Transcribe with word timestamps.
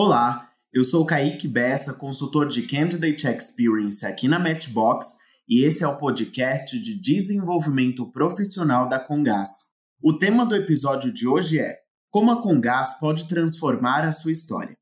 Olá, 0.00 0.52
eu 0.72 0.84
sou 0.84 1.04
Kaique 1.04 1.48
Bessa, 1.48 1.92
consultor 1.92 2.46
de 2.46 2.62
Candidate 2.62 3.26
Experience 3.26 4.06
aqui 4.06 4.28
na 4.28 4.38
Matchbox 4.38 5.16
e 5.48 5.64
esse 5.64 5.82
é 5.82 5.88
o 5.88 5.98
podcast 5.98 6.78
de 6.78 6.94
desenvolvimento 6.94 8.06
profissional 8.12 8.88
da 8.88 9.00
Congás. 9.00 9.72
O 10.00 10.16
tema 10.16 10.46
do 10.46 10.54
episódio 10.54 11.12
de 11.12 11.26
hoje 11.26 11.58
é 11.58 11.78
Como 12.10 12.30
a 12.30 12.40
Congás 12.40 12.96
pode 13.00 13.26
transformar 13.26 14.04
a 14.04 14.12
sua 14.12 14.30
história. 14.30 14.76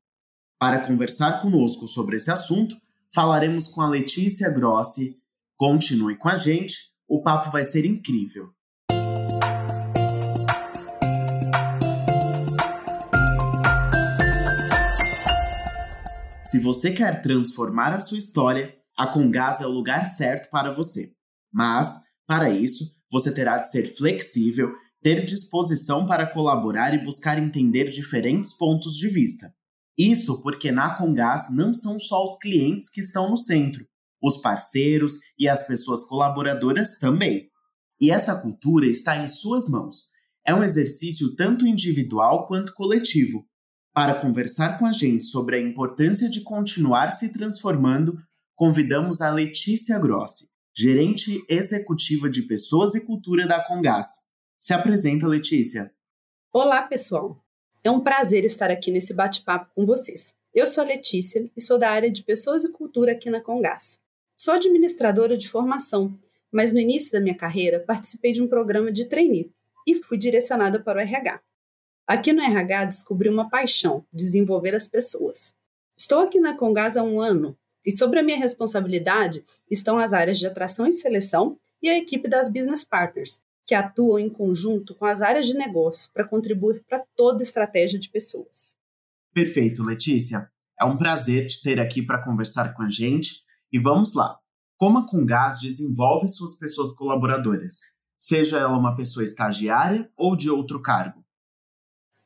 Para 0.59 0.85
conversar 0.85 1.41
conosco 1.41 1.87
sobre 1.87 2.17
esse 2.17 2.29
assunto, 2.29 2.75
falaremos 3.11 3.67
com 3.67 3.81
a 3.81 3.89
Letícia 3.89 4.51
Grossi. 4.51 5.17
Continue 5.57 6.15
com 6.19 6.29
a 6.29 6.35
gente, 6.35 6.91
o 7.09 7.23
papo 7.23 7.49
vai 7.49 7.63
ser 7.63 7.87
incrível. 7.87 8.51
Se 16.49 16.59
você 16.59 16.91
quer 16.91 17.21
transformar 17.21 17.91
a 17.91 17.99
sua 17.99 18.17
história, 18.17 18.73
a 18.97 19.05
Congás 19.05 19.59
é 19.59 19.67
o 19.67 19.69
lugar 19.69 20.05
certo 20.05 20.49
para 20.49 20.71
você. 20.71 21.11
Mas, 21.51 21.99
para 22.25 22.49
isso, 22.49 22.85
você 23.11 23.33
terá 23.33 23.57
de 23.57 23.69
ser 23.69 23.93
flexível, 23.97 24.71
ter 25.03 25.25
disposição 25.25 26.05
para 26.05 26.25
colaborar 26.25 26.93
e 26.93 27.03
buscar 27.03 27.37
entender 27.37 27.89
diferentes 27.89 28.53
pontos 28.53 28.95
de 28.95 29.09
vista. 29.09 29.53
Isso 29.97 30.41
porque 30.41 30.71
na 30.71 30.95
Congás 30.95 31.53
não 31.53 31.73
são 31.73 31.99
só 31.99 32.23
os 32.23 32.37
clientes 32.37 32.89
que 32.89 33.01
estão 33.01 33.29
no 33.29 33.35
centro, 33.35 33.85
os 34.23 34.37
parceiros 34.37 35.15
e 35.37 35.49
as 35.49 35.67
pessoas 35.67 36.05
colaboradoras 36.05 36.97
também. 36.97 37.49
E 37.99 38.09
essa 38.09 38.39
cultura 38.39 38.85
está 38.87 39.21
em 39.21 39.27
suas 39.27 39.67
mãos. 39.67 40.11
É 40.45 40.55
um 40.55 40.63
exercício 40.63 41.35
tanto 41.35 41.67
individual 41.67 42.47
quanto 42.47 42.73
coletivo, 42.73 43.45
para 43.97 44.13
conversar 44.13 44.77
com 44.77 44.85
a 44.85 44.91
gente 44.91 45.23
sobre 45.23 45.55
a 45.55 45.59
importância 45.59 46.29
de 46.29 46.41
continuar 46.41 47.09
se 47.09 47.33
transformando, 47.33 48.21
convidamos 48.55 49.21
a 49.21 49.31
Letícia 49.33 49.97
Grossi, 49.97 50.49
gerente 50.71 51.43
executiva 51.49 52.29
de 52.29 52.43
Pessoas 52.43 52.93
e 52.93 53.03
Cultura 53.03 53.47
da 53.47 53.59
Congás. 53.65 54.25
Se 54.59 54.71
apresenta, 54.71 55.25
Letícia. 55.25 55.91
Olá, 56.53 56.83
pessoal. 56.83 57.43
É 57.83 57.89
um 57.89 57.99
prazer 57.99 58.45
estar 58.45 58.69
aqui 58.69 58.91
nesse 58.91 59.15
bate-papo 59.15 59.71
com 59.73 59.83
vocês. 59.83 60.35
Eu 60.53 60.67
sou 60.67 60.83
a 60.83 60.87
Letícia 60.87 61.49
e 61.57 61.59
sou 61.59 61.79
da 61.79 61.89
área 61.89 62.11
de 62.11 62.21
Pessoas 62.21 62.65
e 62.65 62.71
Cultura 62.71 63.13
aqui 63.13 63.31
na 63.31 63.41
Congás. 63.41 63.99
Sou 64.39 64.53
administradora 64.53 65.35
de 65.35 65.49
formação, 65.49 66.15
mas 66.51 66.71
no 66.71 66.79
início 66.79 67.13
da 67.13 67.19
minha 67.19 67.35
carreira 67.35 67.79
participei 67.79 68.31
de 68.31 68.43
um 68.43 68.47
programa 68.47 68.91
de 68.91 69.05
trainee 69.05 69.51
e 69.87 69.95
fui 69.95 70.19
direcionada 70.19 70.79
para 70.79 70.99
o 70.99 71.01
RH. 71.01 71.41
Aqui 72.07 72.31
no 72.31 72.41
RH 72.41 72.85
descobri 72.85 73.27
uma 73.27 73.49
paixão, 73.49 74.05
desenvolver 74.13 74.73
as 74.73 74.87
pessoas. 74.87 75.53
Estou 75.99 76.21
aqui 76.21 76.39
na 76.39 76.55
Congás 76.55 76.95
há 76.95 77.03
um 77.03 77.19
ano 77.19 77.57
e 77.85 77.95
sobre 77.95 78.17
a 78.17 78.23
minha 78.23 78.37
responsabilidade 78.37 79.43
estão 79.69 79.99
as 79.99 80.13
áreas 80.13 80.39
de 80.39 80.47
atração 80.47 80.87
e 80.87 80.93
seleção 80.93 81.59
e 81.81 81.89
a 81.89 81.97
equipe 81.97 82.29
das 82.29 82.47
Business 82.47 82.85
Partners, 82.85 83.41
que 83.65 83.75
atuam 83.75 84.17
em 84.19 84.29
conjunto 84.29 84.95
com 84.95 85.05
as 85.05 85.21
áreas 85.21 85.47
de 85.47 85.53
negócio 85.53 86.09
para 86.13 86.25
contribuir 86.25 86.81
para 86.87 87.03
toda 87.13 87.43
estratégia 87.43 87.99
de 87.99 88.09
pessoas. 88.09 88.73
Perfeito, 89.33 89.83
Letícia. 89.83 90.49
É 90.79 90.85
um 90.85 90.97
prazer 90.97 91.45
te 91.47 91.61
ter 91.61 91.77
aqui 91.77 92.01
para 92.01 92.23
conversar 92.23 92.73
com 92.73 92.83
a 92.83 92.89
gente 92.89 93.43
e 93.69 93.77
vamos 93.77 94.13
lá. 94.13 94.39
Como 94.77 94.97
a 94.97 95.05
Congás 95.05 95.59
desenvolve 95.59 96.29
suas 96.29 96.57
pessoas 96.57 96.93
colaboradoras, 96.93 97.81
seja 98.17 98.59
ela 98.59 98.77
uma 98.77 98.95
pessoa 98.95 99.25
estagiária 99.25 100.09
ou 100.15 100.37
de 100.37 100.49
outro 100.49 100.81
cargo? 100.81 101.26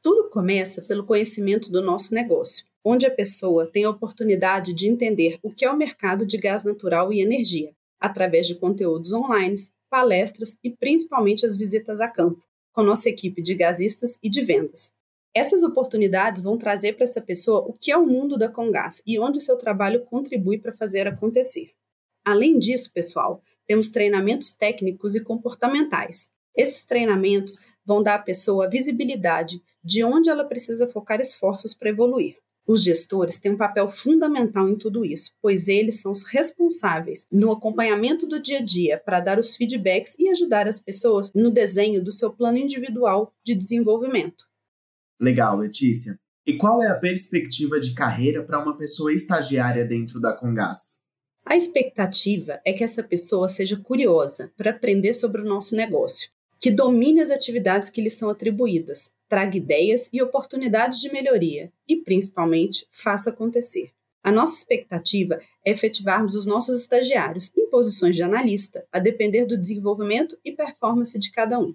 Tudo 0.02 0.30
começa 0.30 0.82
pelo 0.82 1.06
conhecimento 1.06 1.72
do 1.72 1.82
nosso 1.82 2.14
negócio, 2.14 2.66
onde 2.84 3.06
a 3.06 3.12
pessoa 3.12 3.68
tem 3.68 3.84
a 3.84 3.90
oportunidade 3.90 4.74
de 4.74 4.88
entender 4.88 5.38
o 5.44 5.52
que 5.52 5.64
é 5.64 5.70
o 5.72 5.78
mercado 5.78 6.26
de 6.26 6.38
gás 6.38 6.64
natural 6.64 7.14
e 7.14 7.22
energia, 7.22 7.76
através 8.00 8.48
de 8.48 8.56
conteúdos 8.56 9.14
online, 9.14 9.56
palestras 9.90 10.58
e 10.64 10.72
principalmente 10.72 11.46
as 11.46 11.56
visitas 11.56 12.02
a 12.02 12.08
campo, 12.08 12.44
com 12.74 12.82
nossa 12.82 13.10
equipe 13.10 13.44
de 13.44 13.54
gasistas 13.54 14.18
e 14.24 14.30
de 14.30 14.42
vendas. 14.42 14.92
Essas 15.36 15.64
oportunidades 15.64 16.42
vão 16.42 16.58
trazer 16.58 16.94
para 16.94 17.04
essa 17.04 17.22
pessoa 17.22 17.60
o 17.62 17.74
que 17.74 17.92
é 17.92 17.98
o 17.98 18.06
mundo 18.06 18.38
da 18.38 18.50
Congás 18.50 19.02
e 19.06 19.20
onde 19.20 19.38
o 19.38 19.42
seu 19.42 19.56
trabalho 19.56 20.04
contribui 20.06 20.58
para 20.58 20.74
fazer 20.74 21.08
acontecer. 21.08 21.72
Além 22.26 22.58
disso, 22.58 22.92
pessoal, 22.92 23.40
temos 23.68 23.90
treinamentos 23.90 24.54
técnicos 24.54 25.16
e 25.16 25.22
comportamentais. 25.22 26.30
Esses 26.56 26.86
treinamentos 26.86 27.58
vão 27.92 28.02
dar 28.02 28.16
à 28.16 28.20
pessoa 28.20 28.66
a 28.66 28.70
visibilidade 28.70 29.62
de 29.84 30.02
onde 30.02 30.30
ela 30.30 30.46
precisa 30.46 30.88
focar 30.88 31.20
esforços 31.20 31.74
para 31.74 31.90
evoluir. 31.90 32.38
Os 32.66 32.84
gestores 32.86 33.38
têm 33.38 33.52
um 33.52 33.58
papel 33.58 33.90
fundamental 33.90 34.70
em 34.70 34.78
tudo 34.78 35.04
isso, 35.04 35.34
pois 35.42 35.68
eles 35.68 36.00
são 36.00 36.14
os 36.14 36.24
responsáveis 36.24 37.28
no 37.30 37.52
acompanhamento 37.52 38.26
do 38.26 38.42
dia 38.42 38.60
a 38.60 38.62
dia 38.64 38.98
para 38.98 39.20
dar 39.20 39.38
os 39.38 39.58
feedbacks 39.58 40.16
e 40.18 40.30
ajudar 40.30 40.70
as 40.70 40.80
pessoas 40.80 41.34
no 41.34 41.52
desenho 41.52 42.02
do 42.02 42.14
seu 42.14 42.32
plano 42.32 42.58
individual 42.58 43.34
de 43.44 43.54
desenvolvimento. 43.56 44.46
Legal, 45.20 45.58
Letícia. 45.58 46.18
E 46.48 46.54
qual 46.54 46.82
é 46.82 46.88
a 46.88 46.96
perspectiva 46.96 47.78
de 47.78 47.94
carreira 47.94 48.42
para 48.42 48.60
uma 48.60 48.78
pessoa 48.78 49.14
estagiária 49.14 49.84
dentro 49.84 50.18
da 50.22 50.32
Congás? 50.32 51.02
A 51.46 51.58
expectativa 51.58 52.62
é 52.66 52.72
que 52.72 52.86
essa 52.86 53.04
pessoa 53.04 53.50
seja 53.50 53.76
curiosa 53.76 54.50
para 54.56 54.72
aprender 54.72 55.14
sobre 55.14 55.42
o 55.42 55.46
nosso 55.46 55.76
negócio 55.76 56.30
que 56.62 56.70
domine 56.70 57.20
as 57.20 57.32
atividades 57.32 57.90
que 57.90 58.00
lhe 58.00 58.12
são 58.12 58.30
atribuídas, 58.30 59.12
traga 59.28 59.58
ideias 59.58 60.08
e 60.14 60.22
oportunidades 60.22 61.00
de 61.00 61.12
melhoria 61.12 61.74
e, 61.88 61.96
principalmente, 61.96 62.86
faça 62.92 63.32
acontecer. 63.32 63.92
A 64.24 64.32
nossa 64.32 64.60
expectativa 64.60 65.40
é 65.66 65.72
efetivarmos 65.72 66.36
os 66.36 66.46
nossos 66.46 66.80
estagiários 66.80 67.52
em 67.58 67.68
posições 67.68 68.16
de 68.16 68.22
analista, 68.22 68.86
a 68.92 69.00
depender 69.00 69.48
do 69.48 69.58
desenvolvimento 69.58 70.38
e 70.46 70.52
performance 70.52 71.18
de 71.18 71.32
cada 71.32 71.60
um. 71.60 71.74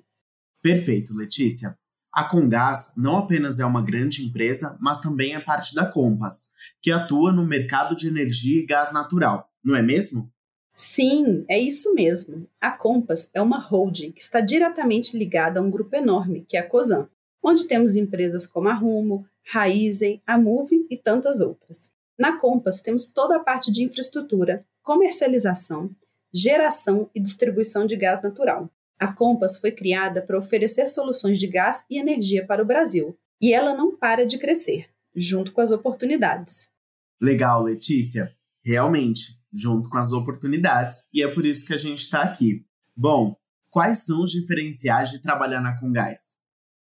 Perfeito, 0.63 1.13
Letícia. 1.13 1.77
A 2.13 2.23
Congás 2.23 2.93
não 2.97 3.19
apenas 3.19 3.59
é 3.59 3.67
uma 3.67 3.83
grande 3.83 4.25
empresa, 4.25 4.79
mas 4.81 5.01
também 5.01 5.35
é 5.35 5.41
parte 5.41 5.75
da 5.75 5.85
Compass, 5.85 6.53
que 6.81 6.93
atua 6.93 7.33
no 7.33 7.45
mercado 7.45 7.97
de 7.97 8.07
energia 8.07 8.63
e 8.63 8.67
gás 8.67 8.93
natural, 8.93 9.51
não 9.65 9.75
é 9.75 9.83
mesmo? 9.83 10.33
Sim, 10.77 11.47
é 11.49 11.59
isso 11.59 11.95
mesmo. 11.95 12.47
A 12.61 12.71
Compass 12.71 13.31
é 13.33 13.41
uma 13.41 13.59
holding 13.59 14.13
que 14.13 14.21
está 14.21 14.41
diretamente 14.43 15.17
ligada 15.17 15.59
a 15.59 15.63
um 15.63 15.71
grupo 15.71 15.97
enorme, 15.97 16.45
que 16.47 16.55
é 16.55 16.61
a 16.61 16.69
COSAN, 16.69 17.09
onde 17.43 17.67
temos 17.67 17.97
empresas 17.97 18.47
como 18.47 18.69
a 18.69 18.75
Rumo, 18.75 19.27
Raizen, 19.43 20.21
a 20.27 20.37
Move 20.37 20.87
e 20.91 20.97
tantas 20.97 21.41
outras. 21.41 21.91
Na 22.19 22.39
Compass 22.39 22.83
temos 22.83 23.09
toda 23.09 23.37
a 23.37 23.41
parte 23.41 23.73
de 23.73 23.83
infraestrutura, 23.83 24.67
comercialização, 24.83 25.91
geração 26.33 27.09
e 27.15 27.21
distribuição 27.21 27.87
de 27.87 27.97
gás 27.97 28.21
natural. 28.21 28.71
A 28.99 29.11
Compass 29.11 29.57
foi 29.57 29.73
criada 29.73 30.21
para 30.21 30.39
oferecer 30.39 30.91
soluções 30.91 31.39
de 31.39 31.47
gás 31.47 31.87
e 31.89 31.99
energia 31.99 32.45
para 32.45 32.63
o 32.63 32.67
Brasil, 32.67 33.17
e 33.41 33.55
ela 33.55 33.75
não 33.75 33.97
para 33.97 34.27
de 34.27 34.37
crescer, 34.37 34.91
junto 35.15 35.53
com 35.53 35.63
as 35.63 35.71
oportunidades. 35.71 36.71
Legal, 37.19 37.63
Letícia. 37.63 38.37
Realmente, 38.66 39.38
junto 39.54 39.88
com 39.88 39.97
as 39.97 40.12
oportunidades, 40.12 41.06
e 41.15 41.22
é 41.22 41.32
por 41.32 41.47
isso 41.47 41.65
que 41.65 41.72
a 41.72 41.77
gente 41.77 42.03
está 42.03 42.22
aqui. 42.22 42.66
Bom, 42.97 43.37
quais 43.71 44.04
são 44.04 44.25
os 44.25 44.32
diferenciais 44.32 45.10
de 45.10 45.22
trabalhar 45.22 45.60
na 45.60 45.78
Congás? 45.78 46.38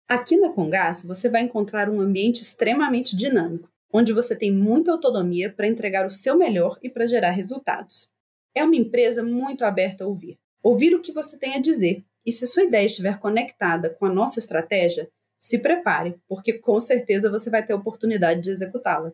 Aqui 0.07 0.35
na 0.35 0.50
Congás, 0.50 1.03
você 1.03 1.29
vai 1.29 1.41
encontrar 1.41 1.88
um 1.88 2.01
ambiente 2.01 2.41
extremamente 2.41 3.16
dinâmico, 3.16 3.69
onde 3.94 4.13
você 4.13 4.35
tem 4.35 4.51
muita 4.51 4.91
autonomia 4.91 5.53
para 5.53 5.68
entregar 5.68 6.07
o 6.07 6.12
seu 6.12 6.35
melhor 6.35 6.79
e 6.81 6.90
para 6.90 7.06
gerar 7.06 7.29
resultados. 7.29 8.09
É 8.56 8.63
uma 8.63 8.75
empresa 8.75 9.22
muito 9.22 9.63
aberta 9.63 10.06
a 10.06 10.07
ouvir. 10.07 10.40
Ouvir 10.63 10.96
o 10.96 11.02
que 11.03 11.12
você 11.12 11.38
tem 11.38 11.53
a 11.53 11.62
dizer. 11.62 12.03
E 12.25 12.31
se 12.31 12.47
sua 12.47 12.63
ideia 12.63 12.88
estiver 12.88 13.19
conectada 13.19 13.91
com 13.91 14.07
a 14.07 14.12
nossa 14.12 14.40
estratégia, 14.40 15.07
se 15.38 15.59
prepare, 15.59 16.16
porque 16.28 16.53
com 16.53 16.79
certeza 16.79 17.29
você 17.29 17.52
vai 17.52 17.63
ter 17.63 17.73
a 17.73 17.78
oportunidade 17.78 18.41
de 18.41 18.50
executá-la. 18.50 19.13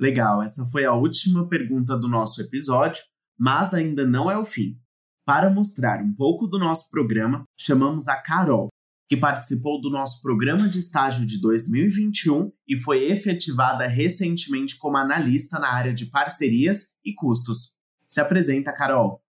Legal, 0.00 0.40
essa 0.40 0.64
foi 0.70 0.84
a 0.84 0.92
última 0.92 1.48
pergunta 1.48 1.98
do 1.98 2.06
nosso 2.06 2.40
episódio, 2.40 3.02
mas 3.36 3.74
ainda 3.74 4.06
não 4.06 4.30
é 4.30 4.38
o 4.38 4.44
fim. 4.44 4.78
Para 5.26 5.50
mostrar 5.50 6.00
um 6.00 6.14
pouco 6.14 6.46
do 6.46 6.56
nosso 6.56 6.88
programa, 6.88 7.42
chamamos 7.58 8.06
a 8.06 8.14
Carol, 8.14 8.68
que 9.08 9.16
participou 9.16 9.80
do 9.80 9.90
nosso 9.90 10.22
programa 10.22 10.68
de 10.68 10.78
estágio 10.78 11.26
de 11.26 11.40
2021 11.40 12.52
e 12.68 12.76
foi 12.76 13.10
efetivada 13.10 13.88
recentemente 13.88 14.78
como 14.78 14.96
analista 14.96 15.58
na 15.58 15.74
área 15.74 15.92
de 15.92 16.06
parcerias 16.06 16.90
e 17.04 17.12
custos. 17.12 17.74
Se 18.08 18.20
apresenta, 18.20 18.72
Carol. 18.72 19.20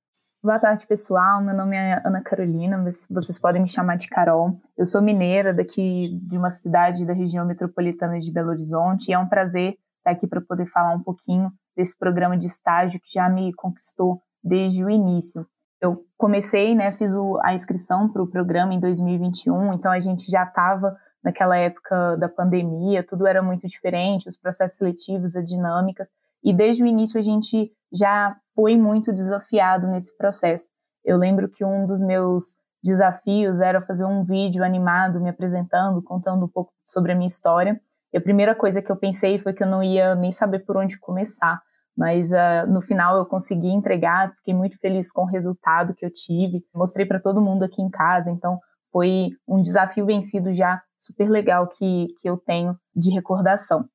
Boa 0.44 0.60
tarde, 0.60 0.86
pessoal. 0.86 1.44
Meu 1.44 1.56
nome 1.56 1.76
é 1.76 2.00
Ana 2.06 2.22
Carolina, 2.22 2.78
mas 2.78 3.08
vocês 3.10 3.40
podem 3.40 3.64
me 3.64 3.68
chamar 3.68 3.96
de 3.96 4.08
Carol. 4.08 4.62
Eu 4.78 4.86
sou 4.86 5.02
mineira 5.02 5.52
daqui 5.52 6.16
de 6.22 6.38
uma 6.38 6.52
cidade 6.52 7.08
da 7.08 7.14
região 7.14 7.44
metropolitana 7.44 8.20
de 8.20 8.32
Belo 8.32 8.50
Horizonte 8.50 9.10
e 9.10 9.14
é 9.14 9.20
um 9.20 9.28
prazer 9.28 9.76
estar 10.00 10.12
aqui 10.12 10.28
para 10.28 10.42
poder 10.42 10.66
falar 10.68 10.94
um 10.94 11.04
pouquinho 11.04 11.52
desse 11.76 11.98
programa 11.98 12.38
de 12.38 12.48
estágio 12.48 13.00
que 13.00 13.14
já 13.14 13.30
me 13.30 13.54
conquistou 13.54 14.22
desde 14.44 14.84
o 14.84 14.90
início. 14.90 15.46
Eu 15.82 16.06
comecei, 16.18 16.76
né, 16.76 16.92
fiz 16.92 17.16
o, 17.16 17.40
a 17.44 17.54
inscrição 17.54 18.10
para 18.10 18.22
o 18.22 18.28
programa 18.28 18.74
em 18.74 18.80
2021, 18.80 19.74
então 19.74 19.92
a 19.92 20.00
gente 20.00 20.30
já 20.30 20.44
estava 20.44 20.98
naquela 21.24 21.56
época 21.58 22.18
da 22.18 22.28
pandemia, 22.28 23.04
tudo 23.04 23.28
era 23.28 23.42
muito 23.42 23.68
diferente, 23.68 24.28
os 24.28 24.38
processos 24.38 24.78
seletivos, 24.78 25.36
as 25.36 25.46
dinâmicas, 25.46 26.10
e 26.44 26.54
desde 26.54 26.84
o 26.84 26.88
início 26.88 27.20
a 27.20 27.22
gente 27.22 27.72
já 27.94 28.36
foi 28.56 28.78
muito 28.78 29.14
desafiado 29.14 29.88
nesse 29.88 30.16
processo. 30.18 30.70
Eu 31.04 31.18
lembro 31.18 31.50
que 31.50 31.64
um 31.64 31.86
dos 31.86 32.02
meus 32.02 32.56
desafios 32.84 33.60
era 33.60 33.82
fazer 33.82 34.06
um 34.06 34.24
vídeo 34.24 34.64
animado 34.64 35.20
me 35.20 35.30
apresentando, 35.30 36.02
contando 36.02 36.46
um 36.46 36.48
pouco 36.48 36.72
sobre 36.84 37.12
a 37.12 37.16
minha 37.16 37.28
história. 37.28 37.80
E 38.14 38.18
a 38.18 38.22
primeira 38.22 38.56
coisa 38.56 38.82
que 38.82 38.92
eu 38.92 38.96
pensei 38.96 39.40
foi 39.40 39.54
que 39.54 39.64
eu 39.64 39.68
não 39.68 39.84
ia 39.84 40.16
nem 40.16 40.32
saber 40.32 40.60
por 40.60 40.78
onde 40.78 41.00
começar, 41.00 41.62
mas 41.96 42.32
uh, 42.32 42.68
no 42.68 42.82
final 42.82 43.18
eu 43.18 43.26
consegui 43.26 43.70
entregar, 43.70 44.34
fiquei 44.36 44.54
muito 44.54 44.78
feliz 44.80 45.12
com 45.12 45.24
o 45.24 45.28
resultado 45.28 45.94
que 45.94 46.06
eu 46.06 46.12
tive. 46.12 46.64
Mostrei 46.74 47.06
para 47.06 47.20
todo 47.20 47.42
mundo 47.42 47.64
aqui 47.64 47.82
em 47.82 47.90
casa, 47.90 48.32
então 48.32 48.58
foi 48.92 49.30
um 49.48 49.62
desafio 49.62 50.06
vencido 50.06 50.52
já 50.54 50.82
super 50.98 51.30
legal 51.30 51.68
que, 51.68 52.08
que 52.20 52.30
eu 52.30 52.38
tenho 52.38 52.76
de 52.96 53.12
recordação. 53.12 53.86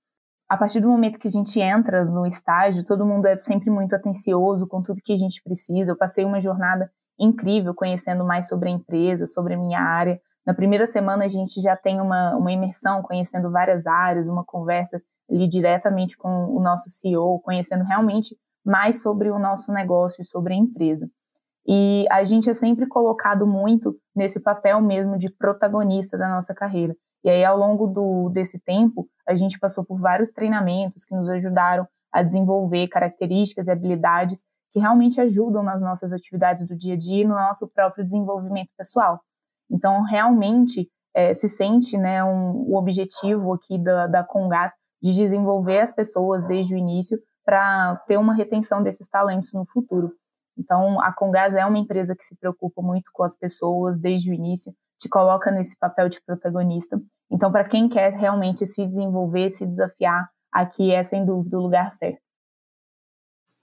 A 0.49 0.56
partir 0.56 0.81
do 0.81 0.88
momento 0.88 1.19
que 1.19 1.28
a 1.28 1.31
gente 1.31 1.58
entra 1.58 2.05
no 2.05 2.26
estágio, 2.26 2.84
todo 2.84 3.06
mundo 3.06 3.26
é 3.26 3.43
sempre 3.43 3.70
muito 3.70 3.94
atencioso 3.94 4.66
com 4.66 4.82
tudo 4.82 5.00
que 5.02 5.12
a 5.12 5.16
gente 5.16 5.43
precisa. 5.43 5.93
Eu 5.93 5.96
passei 5.96 6.25
uma 6.25 6.40
jornada 6.40 6.90
incrível 7.19 7.75
conhecendo 7.75 8.25
mais 8.25 8.46
sobre 8.46 8.69
a 8.69 8.72
empresa, 8.72 9.26
sobre 9.26 9.55
a 9.55 9.58
minha 9.58 9.81
área. 9.81 10.20
Na 10.46 10.52
primeira 10.52 10.87
semana 10.87 11.25
a 11.25 11.29
gente 11.29 11.61
já 11.61 11.76
tem 11.76 12.00
uma, 12.00 12.37
uma 12.37 12.52
imersão 12.52 13.02
conhecendo 13.02 13.50
várias 13.50 13.87
áreas, 13.87 14.29
uma 14.29 14.44
conversa 14.44 15.02
ali 15.31 15.49
diretamente 15.49 16.17
com 16.17 16.55
o 16.55 16.61
nosso 16.61 16.91
CEO, 16.91 17.41
conhecendo 17.41 17.85
realmente 17.85 18.37
mais 18.64 19.00
sobre 19.00 19.31
o 19.31 19.38
nosso 19.38 19.73
negócio 19.73 20.23
e 20.23 20.25
sobre 20.25 20.52
a 20.55 20.56
empresa. 20.56 21.08
E 21.67 22.05
a 22.11 22.25
gente 22.25 22.50
é 22.50 22.55
sempre 22.55 22.87
colocado 22.87 23.46
muito 23.46 23.96
nesse 24.14 24.38
papel 24.38 24.82
mesmo 24.82 25.17
de 25.17 25.31
protagonista 25.31 26.19
da 26.19 26.29
nossa 26.29 26.55
carreira. 26.55 26.94
E 27.25 27.31
aí, 27.31 27.43
ao 27.43 27.56
longo 27.56 27.87
do, 27.87 28.29
desse 28.29 28.58
tempo, 28.61 29.08
a 29.26 29.35
gente 29.35 29.58
passou 29.58 29.82
por 29.82 29.99
vários 29.99 30.31
treinamentos 30.31 31.06
que 31.06 31.14
nos 31.14 31.31
ajudaram 31.31 31.88
a 32.12 32.23
desenvolver 32.23 32.87
características 32.88 33.67
e 33.67 33.70
habilidades 33.70 34.44
que 34.73 34.79
realmente 34.79 35.20
ajudam 35.20 35.62
nas 35.62 35.81
nossas 35.81 36.12
atividades 36.12 36.67
do 36.67 36.76
dia 36.76 36.94
a 36.94 36.99
dia 36.99 37.23
e 37.23 37.26
no 37.26 37.35
nosso 37.35 37.67
próprio 37.69 38.05
desenvolvimento 38.05 38.69
pessoal. 38.76 39.20
Então, 39.70 40.02
realmente, 40.02 40.88
é, 41.14 41.32
se 41.34 41.49
sente 41.49 41.96
né, 41.96 42.22
um, 42.25 42.52
o 42.69 42.76
objetivo 42.76 43.52
aqui 43.52 43.78
da, 43.78 44.06
da 44.06 44.25
Congás 44.25 44.72
de 45.02 45.14
desenvolver 45.14 45.81
as 45.81 45.93
pessoas 45.93 46.44
desde 46.44 46.75
o 46.75 46.78
início 46.78 47.19
para 47.44 47.96
ter 48.06 48.16
uma 48.16 48.34
retenção 48.34 48.82
desses 48.82 49.08
talentos 49.08 49.52
no 49.52 49.66
futuro. 49.66 50.12
Então, 50.58 51.00
a 51.00 51.12
Congás 51.12 51.55
é 51.55 51.64
uma 51.64 51.78
empresa 51.78 52.14
que 52.16 52.25
se 52.25 52.37
preocupa 52.37 52.81
muito 52.81 53.11
com 53.12 53.22
as 53.22 53.37
pessoas 53.37 53.99
desde 53.99 54.31
o 54.31 54.34
início, 54.34 54.72
te 54.99 55.08
coloca 55.08 55.50
nesse 55.50 55.78
papel 55.78 56.08
de 56.08 56.20
protagonista. 56.25 56.99
Então, 57.31 57.50
para 57.50 57.69
quem 57.69 57.88
quer 57.88 58.12
realmente 58.12 58.66
se 58.66 58.87
desenvolver, 58.87 59.50
se 59.50 59.66
desafiar, 59.66 60.28
aqui 60.52 60.93
é 60.93 61.02
sem 61.02 61.25
dúvida 61.25 61.58
o 61.58 61.62
lugar 61.62 61.90
certo. 61.90 62.24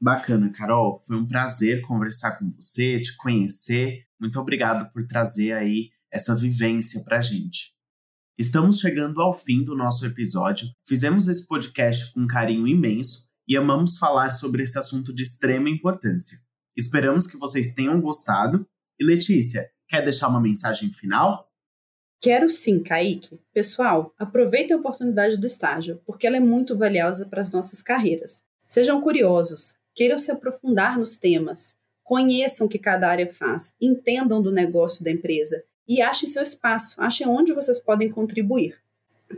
Bacana, 0.02 0.52
Carol. 0.52 1.00
Foi 1.06 1.16
um 1.16 1.28
prazer 1.28 1.82
conversar 1.84 2.40
com 2.40 2.52
você, 2.60 3.00
te 3.00 3.16
conhecer. 3.18 4.04
Muito 4.20 4.40
obrigado 4.40 4.92
por 4.92 5.06
trazer 5.06 5.52
aí 5.52 5.92
essa 6.12 6.36
vivência 6.36 7.04
para 7.04 7.20
a 7.20 7.22
gente. 7.22 7.76
Estamos 8.36 8.80
chegando 8.80 9.22
ao 9.22 9.38
fim 9.38 9.64
do 9.64 9.76
nosso 9.76 10.04
episódio. 10.04 10.68
Fizemos 10.88 11.28
esse 11.28 11.46
podcast 11.46 12.12
com 12.12 12.22
um 12.22 12.28
carinho 12.28 12.68
imenso 12.68 13.30
e 13.48 13.56
amamos 13.56 14.00
falar 14.00 14.32
sobre 14.32 14.64
esse 14.64 14.76
assunto 14.80 15.14
de 15.14 15.22
extrema 15.22 15.70
importância. 15.70 16.40
Esperamos 16.76 17.28
que 17.28 17.38
vocês 17.38 17.72
tenham 17.76 18.02
gostado. 18.02 18.66
E 19.00 19.06
Letícia, 19.06 19.70
quer 19.88 20.04
deixar 20.04 20.30
uma 20.30 20.42
mensagem 20.42 20.92
final? 20.92 21.48
Quero 22.20 22.50
sim, 22.50 22.82
Kaique. 22.82 23.40
Pessoal, 23.54 24.16
aproveitem 24.18 24.76
a 24.76 24.80
oportunidade 24.80 25.38
do 25.38 25.46
estágio, 25.46 26.02
porque 26.08 26.26
ela 26.26 26.38
é 26.38 26.40
muito 26.40 26.76
valiosa 26.76 27.28
para 27.28 27.42
as 27.42 27.52
nossas 27.52 27.84
carreiras. 27.84 28.44
Sejam 28.66 29.02
curiosos, 29.02 29.76
queiram 29.96 30.18
se 30.18 30.32
aprofundar 30.32 30.98
nos 30.98 31.18
temas, 31.18 31.76
conheçam 32.04 32.68
o 32.68 32.70
que 32.70 32.80
cada 32.80 33.08
área 33.08 33.32
faz, 33.32 33.74
entendam 33.80 34.42
do 34.42 34.52
negócio 34.52 35.04
da 35.04 35.12
empresa 35.12 35.64
e 35.88 36.02
achem 36.02 36.28
seu 36.28 36.44
espaço, 36.44 37.02
achem 37.02 37.28
onde 37.28 37.54
vocês 37.54 37.80
podem 37.80 38.10
contribuir. 38.10 38.78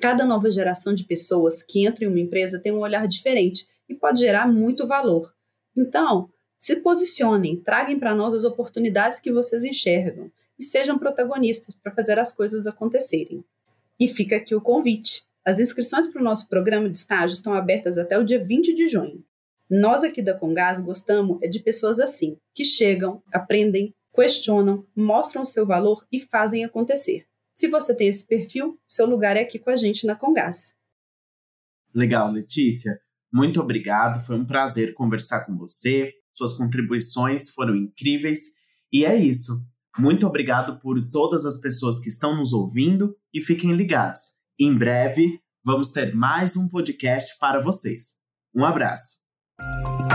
Cada 0.01 0.25
nova 0.25 0.49
geração 0.49 0.93
de 0.93 1.03
pessoas 1.03 1.61
que 1.61 1.85
entra 1.85 2.05
em 2.05 2.07
uma 2.07 2.19
empresa 2.19 2.59
tem 2.59 2.71
um 2.71 2.79
olhar 2.79 3.07
diferente 3.07 3.67
e 3.87 3.93
pode 3.93 4.19
gerar 4.19 4.47
muito 4.47 4.87
valor. 4.87 5.33
Então, 5.77 6.29
se 6.57 6.77
posicionem, 6.77 7.57
tragam 7.57 7.99
para 7.99 8.15
nós 8.15 8.33
as 8.33 8.43
oportunidades 8.43 9.19
que 9.19 9.31
vocês 9.31 9.63
enxergam 9.63 10.31
e 10.57 10.63
sejam 10.63 10.97
protagonistas 10.97 11.75
para 11.75 11.93
fazer 11.93 12.17
as 12.17 12.33
coisas 12.33 12.65
acontecerem. 12.65 13.43
E 13.99 14.07
fica 14.07 14.37
aqui 14.37 14.55
o 14.55 14.61
convite. 14.61 15.25
As 15.45 15.59
inscrições 15.59 16.07
para 16.07 16.21
o 16.21 16.23
nosso 16.23 16.47
programa 16.47 16.89
de 16.89 16.97
estágio 16.97 17.33
estão 17.33 17.53
abertas 17.53 17.97
até 17.97 18.17
o 18.17 18.23
dia 18.23 18.43
20 18.43 18.73
de 18.73 18.87
junho. 18.87 19.23
Nós 19.75 20.03
aqui 20.03 20.21
da 20.21 20.37
Congás 20.37 20.79
gostamos 20.79 21.39
é 21.41 21.47
de 21.47 21.59
pessoas 21.59 21.99
assim, 21.99 22.37
que 22.53 22.63
chegam, 22.63 23.23
aprendem, 23.33 23.91
questionam, 24.13 24.85
mostram 24.95 25.41
o 25.41 25.47
seu 25.47 25.65
valor 25.65 26.05
e 26.11 26.21
fazem 26.21 26.63
acontecer. 26.63 27.25
Se 27.55 27.67
você 27.67 27.95
tem 27.95 28.07
esse 28.07 28.23
perfil, 28.23 28.79
seu 28.87 29.07
lugar 29.07 29.35
é 29.35 29.41
aqui 29.41 29.57
com 29.57 29.71
a 29.71 29.75
gente 29.75 30.05
na 30.05 30.15
Congás. 30.15 30.75
Legal, 31.91 32.31
Letícia. 32.31 32.99
Muito 33.33 33.59
obrigado, 33.59 34.23
foi 34.23 34.35
um 34.35 34.45
prazer 34.45 34.93
conversar 34.93 35.43
com 35.43 35.57
você. 35.57 36.13
Suas 36.31 36.53
contribuições 36.53 37.49
foram 37.49 37.75
incríveis. 37.75 38.51
E 38.91 39.05
é 39.05 39.15
isso. 39.15 39.53
Muito 39.97 40.27
obrigado 40.27 40.79
por 40.81 41.01
todas 41.09 41.47
as 41.47 41.59
pessoas 41.59 41.97
que 41.97 42.09
estão 42.09 42.37
nos 42.37 42.53
ouvindo 42.53 43.17
e 43.33 43.41
fiquem 43.41 43.73
ligados. 43.73 44.35
Em 44.59 44.77
breve, 44.77 45.41
vamos 45.65 45.89
ter 45.89 46.13
mais 46.13 46.55
um 46.55 46.69
podcast 46.69 47.39
para 47.39 47.59
vocês. 47.59 48.13
Um 48.53 48.63
abraço. 48.63 49.22
あ! 49.59 50.12